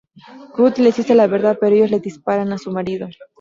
Ruth 0.57 0.79
les 0.79 0.95
dice 0.97 1.13
la 1.13 1.27
verdad 1.27 1.59
pero 1.61 1.75
ellos 1.75 1.91
le 1.91 1.99
disparan 1.99 2.53
a 2.53 2.57
su 2.57 2.71
marido. 2.71 3.07